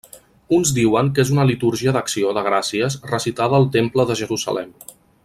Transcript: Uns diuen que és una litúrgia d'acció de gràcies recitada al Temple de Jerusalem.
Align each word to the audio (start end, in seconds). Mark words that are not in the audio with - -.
Uns 0.55 0.71
diuen 0.77 1.11
que 1.17 1.21
és 1.27 1.33
una 1.35 1.45
litúrgia 1.49 1.93
d'acció 1.97 2.31
de 2.39 2.45
gràcies 2.49 2.99
recitada 3.13 3.59
al 3.61 3.69
Temple 3.77 4.07
de 4.13 4.17
Jerusalem. 4.23 4.73